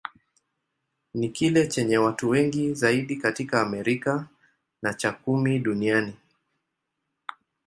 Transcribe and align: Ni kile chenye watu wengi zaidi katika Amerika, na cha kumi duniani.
Ni 1.13 1.29
kile 1.29 1.67
chenye 1.67 1.97
watu 1.97 2.29
wengi 2.29 2.73
zaidi 2.73 3.15
katika 3.15 3.61
Amerika, 3.61 4.27
na 4.81 4.93
cha 4.93 5.11
kumi 5.11 5.59
duniani. 5.59 6.13